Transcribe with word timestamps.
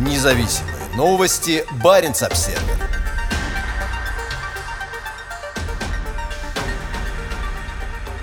Независимые 0.00 0.76
новости. 0.96 1.62
Барин 1.84 2.12
обсерва 2.12 2.58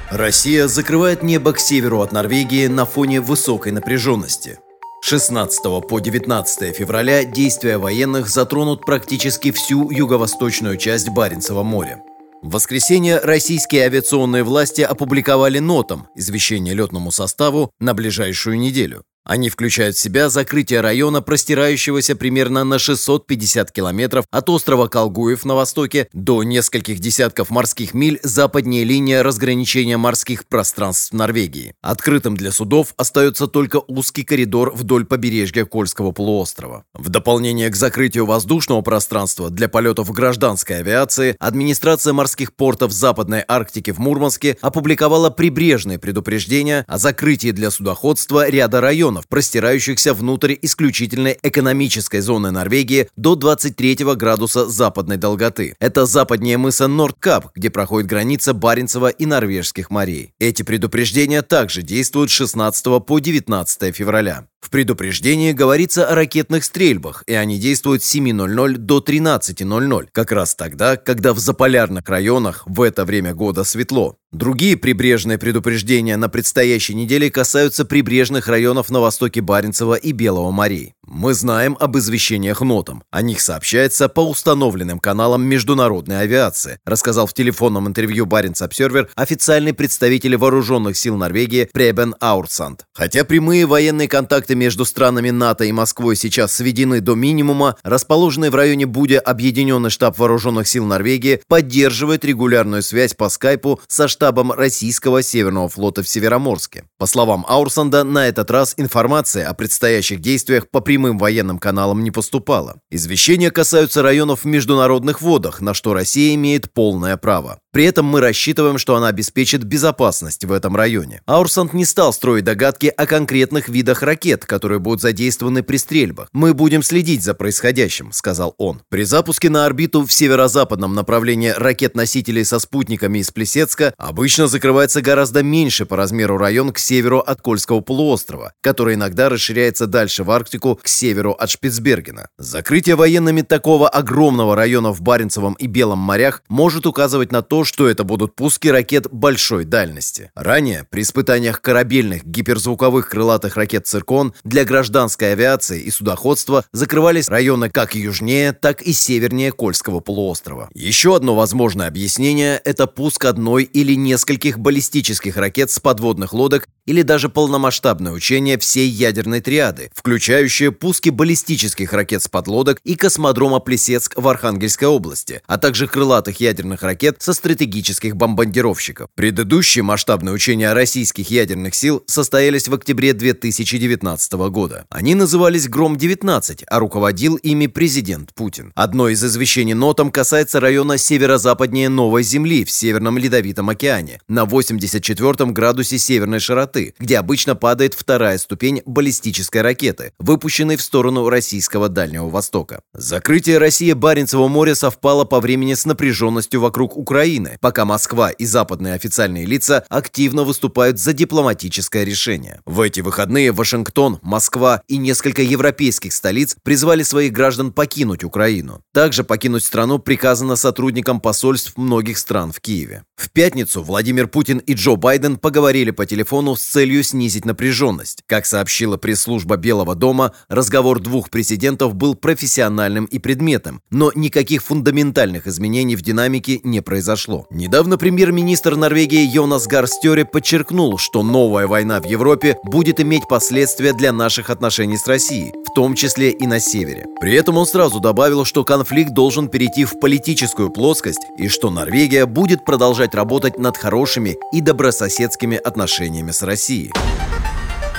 Россия 0.10 0.68
закрывает 0.68 1.22
небо 1.22 1.54
к 1.54 1.60
северу 1.60 2.02
от 2.02 2.12
Норвегии 2.12 2.66
на 2.66 2.88
фоне 2.88 3.22
высокой 3.22 3.74
напряженности. 3.74 4.58
16 5.04 5.88
по 5.88 6.00
19 6.00 6.76
февраля 6.76 7.24
действия 7.24 7.78
военных 7.78 8.28
затронут 8.28 8.84
практически 8.84 9.52
всю 9.52 9.92
юго-восточную 9.92 10.78
часть 10.78 11.10
Баренцева 11.10 11.62
моря. 11.62 12.02
В 12.42 12.54
воскресенье 12.54 13.20
российские 13.20 13.84
авиационные 13.84 14.44
власти 14.44 14.82
опубликовали 14.82 15.60
нотам 15.60 16.08
извещение 16.16 16.74
летному 16.74 17.12
составу 17.12 17.70
на 17.80 17.94
ближайшую 17.94 18.58
неделю. 18.58 19.04
Они 19.28 19.50
включают 19.50 19.98
в 19.98 20.00
себя 20.00 20.30
закрытие 20.30 20.80
района, 20.80 21.22
простирающегося 21.22 22.16
примерно 22.16 22.64
на 22.64 22.80
650 22.80 23.72
километров 23.72 24.24
от 24.32 24.50
острова 24.50 24.88
Колгуев 24.88 25.44
на 25.44 25.54
востоке 25.54 26.08
до 26.14 26.44
нескольких 26.44 27.00
десятков 27.00 27.50
морских 27.50 27.94
миль 27.94 28.22
западнее 28.24 28.86
линии 28.86 29.16
разграничения 29.16 29.98
морских 29.98 30.48
пространств 30.48 31.12
Норвегии. 31.12 31.74
Открытым 31.82 32.38
для 32.38 32.54
судов 32.54 32.94
остается 32.96 33.48
только 33.48 33.82
узкий 33.88 34.24
коридор 34.24 34.74
вдоль 34.74 35.06
побережья 35.06 35.66
Кольского 35.66 36.14
полуострова. 36.14 36.86
В 36.94 37.10
дополнение 37.10 37.70
к 37.70 37.76
закрытию 37.76 38.26
воздушного 38.26 38.82
пространства 38.82 39.50
для 39.50 39.68
полетов 39.68 40.10
гражданской 40.10 40.80
авиации, 40.80 41.36
администрация 41.38 42.14
морских 42.14 42.56
портов 42.56 42.94
Западной 42.94 43.44
Арктики 43.46 43.92
в 43.92 43.98
Мурманске 43.98 44.58
опубликовала 44.62 45.32
прибрежные 45.32 46.00
предупреждения 46.00 46.86
о 46.88 46.98
закрытии 46.98 47.52
для 47.52 47.72
судоходства 47.72 48.50
ряда 48.50 48.80
районов, 48.80 49.17
регионов, 49.18 49.28
простирающихся 49.28 50.14
внутрь 50.14 50.56
исключительной 50.62 51.38
экономической 51.44 52.22
зоны 52.22 52.52
Норвегии 52.52 53.10
до 53.16 53.36
23 53.36 54.16
градуса 54.16 54.68
западной 54.68 55.18
долготы. 55.18 55.76
Это 55.80 56.06
западнее 56.06 56.58
мыса 56.58 56.88
Нордкап, 56.88 57.52
где 57.56 57.70
проходит 57.70 58.10
граница 58.10 58.54
Баренцева 58.54 59.10
и 59.10 59.26
Норвежских 59.26 59.90
морей. 59.90 60.34
Эти 60.40 60.64
предупреждения 60.64 61.42
также 61.42 61.82
действуют 61.82 62.30
с 62.30 62.34
16 62.34 63.06
по 63.06 63.20
19 63.20 63.96
февраля. 63.96 64.48
В 64.68 64.70
предупреждении 64.70 65.54
говорится 65.54 66.10
о 66.10 66.14
ракетных 66.14 66.66
стрельбах, 66.66 67.24
и 67.26 67.34
они 67.34 67.58
действуют 67.58 68.04
с 68.04 68.14
7.00 68.14 68.76
до 68.76 69.00
13.00, 69.00 70.10
как 70.12 70.34
раз 70.34 70.56
тогда, 70.56 70.98
когда 70.98 71.34
в 71.34 71.40
заполярных 71.40 72.10
районах 72.10 72.64
в 72.66 72.82
это 72.82 73.06
время 73.06 73.34
года 73.34 73.64
светло. 73.64 74.18
Другие 74.34 74.76
прибрежные 74.76 75.38
предупреждения 75.38 76.18
на 76.18 76.28
предстоящей 76.28 76.96
неделе 76.96 77.32
касаются 77.32 77.86
прибрежных 77.86 78.50
районов 78.50 78.90
на 78.90 79.00
востоке 79.00 79.40
Баренцева 79.40 79.94
и 79.94 80.12
Белого 80.12 80.52
морей. 80.52 80.97
Мы 81.10 81.34
знаем 81.34 81.78
об 81.80 81.98
извещениях 81.98 82.60
нотам. 82.60 83.02
О 83.12 83.22
них 83.22 83.40
сообщается 83.40 84.10
по 84.10 84.20
установленным 84.20 85.00
каналам 85.00 85.42
международной 85.42 86.20
авиации, 86.20 86.80
рассказал 86.84 87.28
в 87.28 87.34
телефонном 87.34 87.88
интервью 87.88 88.26
Баренц 88.26 88.62
Обсервер 88.62 89.08
официальный 89.16 89.74
представитель 89.74 90.36
вооруженных 90.36 90.98
сил 90.98 91.16
Норвегии 91.16 91.70
Пребен 91.72 92.14
Аурсанд. 92.22 92.86
Хотя 92.94 93.24
прямые 93.24 93.66
военные 93.66 94.10
контакты 94.10 94.56
между 94.56 94.84
странами 94.84 95.30
НАТО 95.30 95.64
и 95.64 95.72
Москвой 95.72 96.18
сейчас 96.18 96.52
сведены 96.52 97.00
до 97.00 97.16
минимума, 97.16 97.78
расположенный 97.84 98.50
в 98.50 98.56
районе 98.56 98.86
Будя 98.86 99.22
Объединенный 99.22 99.90
штаб 99.90 100.20
вооруженных 100.20 100.68
сил 100.68 100.84
Норвегии 100.86 101.42
поддерживает 101.48 102.26
регулярную 102.26 102.84
связь 102.84 103.14
по 103.14 103.30
скайпу 103.30 103.80
со 103.88 104.10
штабом 104.10 104.52
российского 104.52 105.24
Северного 105.24 105.70
флота 105.70 106.04
в 106.04 106.10
Североморске. 106.10 106.84
По 106.98 107.06
словам 107.06 107.46
Аурсанда, 107.48 108.04
на 108.04 108.28
этот 108.28 108.52
раз 108.52 108.74
информация 108.76 109.48
о 109.48 109.54
предстоящих 109.54 110.20
действиях 110.20 110.70
по 110.70 110.82
прямым 110.82 110.97
военным 110.98 111.60
каналам 111.60 112.04
не 112.04 112.12
поступала. 112.12 112.80
Извещения 112.90 113.52
касаются 113.52 114.02
районов 114.02 114.44
в 114.44 114.46
международных 114.46 115.22
водах, 115.22 115.62
на 115.62 115.74
что 115.74 115.94
Россия 115.94 116.34
имеет 116.36 116.74
полное 116.74 117.18
право. 117.18 117.60
При 117.78 117.86
этом 117.86 118.08
мы 118.08 118.22
рассчитываем, 118.22 118.80
что 118.80 118.96
она 118.96 119.10
обеспечит 119.10 119.64
безопасность 119.64 120.44
в 120.44 120.52
этом 120.52 120.76
районе. 120.76 121.22
Аурсанд 121.28 121.74
не 121.74 121.86
стал 121.86 122.12
строить 122.12 122.44
догадки 122.44 122.88
о 122.88 123.06
конкретных 123.06 123.70
видах 123.70 124.02
ракет, 124.02 124.48
которые 124.48 124.80
будут 124.80 125.02
задействованы 125.02 125.62
при 125.62 125.78
стрельбах. 125.78 126.30
«Мы 126.34 126.56
будем 126.56 126.82
следить 126.82 127.24
за 127.24 127.36
происходящим»,— 127.36 128.12
сказал 128.14 128.56
он. 128.58 128.82
При 128.90 129.04
запуске 129.04 129.52
на 129.52 129.68
орбиту 129.68 130.04
в 130.04 130.12
северо-западном 130.12 130.96
направлении 130.96 131.54
ракет-носителей 131.56 132.46
со 132.46 132.58
спутниками 132.58 133.20
из 133.20 133.30
Плесецка 133.30 133.94
обычно 134.00 134.48
закрывается 134.48 135.04
гораздо 135.04 135.44
меньше 135.44 135.86
по 135.86 135.96
размеру 135.96 136.40
район 136.40 136.74
к 136.74 136.80
северу 136.80 137.20
от 137.20 137.42
Кольского 137.42 137.82
полуострова, 137.82 138.54
который 138.62 138.96
иногда 138.96 139.30
расширяется 139.30 139.86
дальше 139.86 140.24
в 140.24 140.32
Арктику 140.32 140.80
к 140.88 140.90
северу 140.90 141.34
от 141.34 141.50
Шпицбергена. 141.50 142.30
Закрытие 142.38 142.96
военными 142.96 143.42
такого 143.42 143.90
огромного 143.90 144.56
района 144.56 144.94
в 144.94 145.02
Баренцевом 145.02 145.56
и 145.56 145.68
Белом 145.68 146.00
морях 146.00 146.44
может 146.48 146.86
указывать 146.86 147.30
на 147.30 147.42
то, 147.42 147.66
что 147.66 147.90
это 147.90 148.06
будут 148.06 148.38
пуски 148.38 148.70
ракет 148.70 149.08
большой 149.12 149.66
дальности. 149.66 150.32
Ранее 150.34 150.86
при 150.90 151.02
испытаниях 151.02 151.62
корабельных 151.62 152.24
гиперзвуковых 152.24 153.10
крылатых 153.10 153.58
ракет 153.58 153.86
«Циркон» 153.86 154.34
для 154.46 154.64
гражданской 154.64 155.34
авиации 155.34 155.82
и 155.82 155.92
судоходства 155.92 156.64
закрывались 156.72 157.28
районы 157.28 157.70
как 157.70 157.94
южнее, 157.94 158.54
так 158.54 158.82
и 158.82 158.94
севернее 158.94 159.52
Кольского 159.52 160.00
полуострова. 160.00 160.70
Еще 160.74 161.18
одно 161.18 161.36
возможное 161.36 161.90
объяснение– 161.90 162.62
это 162.64 162.88
пуск 162.88 163.26
одной 163.26 163.66
или 163.66 163.94
нескольких 163.94 164.58
баллистических 164.58 165.36
ракет 165.36 165.70
с 165.70 165.82
подводных 165.82 166.32
лодок 166.32 166.70
или 166.88 167.04
даже 167.04 167.30
полномасштабное 167.30 168.14
учение 168.14 168.58
всей 168.58 168.90
ядерной 168.90 169.42
триады, 169.42 169.92
включающее 169.94 170.72
пуски 170.72 171.10
баллистических 171.10 171.94
ракет 171.94 172.24
с 172.24 172.28
подлодок 172.30 172.80
и 172.84 172.96
космодрома 172.96 173.60
Плесецк 173.60 174.14
в 174.18 174.28
Архангельской 174.28 174.88
области, 174.88 175.42
а 175.46 175.58
также 175.58 175.88
крылатых 175.88 176.40
ядерных 176.40 176.82
ракет 176.82 177.18
со 177.20 177.34
стратегических 177.34 178.16
бомбардировщиков. 178.16 179.10
Предыдущие 179.16 179.84
масштабные 179.84 180.34
учения 180.34 180.74
российских 180.74 181.30
ядерных 181.30 181.76
сил 181.76 182.04
состоялись 182.08 182.70
в 182.70 182.74
октябре 182.74 183.14
2019 183.14 184.34
года. 184.50 184.86
Они 184.90 185.14
назывались 185.14 185.68
«Гром-19», 185.68 186.64
а 186.68 186.80
руководил 186.80 187.36
ими 187.36 187.68
президент 187.68 188.34
Путин. 188.34 188.72
Одно 188.76 189.10
из 189.10 189.24
извещений 189.24 189.74
нотам 189.74 190.10
касается 190.10 190.62
района 190.62 190.98
северо-западнее 190.98 191.90
Новой 191.90 192.24
Земли 192.24 192.64
в 192.64 192.72
Северном 192.72 193.18
Ледовитом 193.18 193.70
океане 193.70 194.22
на 194.30 194.46
84 194.46 195.52
градусе 195.52 195.98
северной 195.98 196.40
широты 196.40 196.77
высоты, 196.78 196.94
где 197.00 197.18
обычно 197.18 197.56
падает 197.56 197.94
вторая 197.94 198.38
ступень 198.38 198.82
баллистической 198.86 199.62
ракеты, 199.62 200.14
выпущенной 200.20 200.78
в 200.78 200.82
сторону 200.82 201.30
российского 201.30 201.90
Дальнего 201.90 202.30
Востока. 202.30 202.82
Закрытие 202.94 203.58
России 203.58 203.94
Баренцева 203.94 204.48
моря 204.48 204.76
совпало 204.76 205.26
по 205.26 205.40
времени 205.40 205.74
с 205.74 205.86
напряженностью 205.86 206.62
вокруг 206.62 206.98
Украины, 206.98 207.58
пока 207.62 207.86
Москва 207.86 208.30
и 208.30 208.46
западные 208.46 208.94
официальные 208.94 209.46
лица 209.46 209.84
активно 209.90 210.44
выступают 210.44 211.00
за 211.00 211.14
дипломатическое 211.14 212.04
решение. 212.04 212.62
В 212.66 212.82
эти 212.82 213.02
выходные 213.02 213.52
Вашингтон, 213.52 214.20
Москва 214.22 214.82
и 214.88 214.98
несколько 214.98 215.42
европейских 215.42 216.14
столиц 216.14 216.56
призвали 216.64 217.04
своих 217.04 217.32
граждан 217.32 217.72
покинуть 217.72 218.24
Украину. 218.24 218.82
Также 218.94 219.24
покинуть 219.24 219.64
страну 219.64 220.00
приказано 220.00 220.56
сотрудникам 220.56 221.20
посольств 221.20 221.78
многих 221.78 222.18
стран 222.18 222.52
в 222.52 222.60
Киеве. 222.60 223.04
В 223.16 223.30
пятницу 223.32 223.84
Владимир 223.84 224.28
Путин 224.28 224.60
и 224.60 224.74
Джо 224.74 224.96
Байден 224.96 225.38
поговорили 225.38 225.92
по 225.92 226.06
телефону 226.06 226.56
с 226.56 226.67
целью 226.68 227.04
снизить 227.04 227.46
напряженность. 227.46 228.24
Как 228.28 228.46
сообщила 228.46 228.98
пресс-служба 228.98 229.58
Белого 229.58 229.96
дома, 229.96 230.34
разговор 230.50 231.00
двух 231.00 231.30
президентов 231.30 231.96
был 231.96 232.16
профессиональным 232.16 233.06
и 233.06 233.20
предметным, 233.20 233.82
но 233.90 234.12
никаких 234.16 234.64
фундаментальных 234.64 235.48
изменений 235.48 235.96
в 235.96 236.02
динамике 236.02 236.60
не 236.64 236.82
произошло. 236.82 237.48
Недавно 237.50 237.98
премьер-министр 237.98 238.76
Норвегии 238.76 239.26
Йонас 239.26 239.68
Гарстёре 239.68 240.26
подчеркнул, 240.26 240.98
что 240.98 241.24
новая 241.24 241.68
война 241.68 242.02
в 242.02 242.06
Европе 242.06 242.58
будет 242.64 243.00
иметь 243.00 243.28
последствия 243.28 243.94
для 243.94 244.12
наших 244.12 244.50
отношений 244.50 244.98
с 244.98 245.08
Россией, 245.08 245.54
в 245.66 245.74
том 245.74 245.96
числе 245.96 246.32
и 246.32 246.48
на 246.48 246.60
севере. 246.60 247.06
При 247.20 247.34
этом 247.34 247.58
он 247.58 247.66
сразу 247.66 248.00
добавил, 248.00 248.46
что 248.46 248.64
конфликт 248.64 249.12
должен 249.14 249.50
перейти 249.50 249.86
в 249.86 250.00
политическую 250.00 250.70
плоскость 250.70 251.22
и 251.38 251.48
что 251.48 251.70
Норвегия 251.70 252.26
будет 252.26 252.66
продолжать 252.66 253.16
работать 253.16 253.58
над 253.58 253.78
хорошими 253.78 254.38
и 254.52 254.62
добрососедскими 254.62 255.58
отношениями 255.58 256.32
с 256.32 256.42
Россией. 256.42 256.57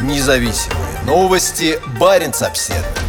Независимые 0.00 1.00
новости. 1.06 1.78
Барин 2.00 2.32
обседный. 2.42 3.07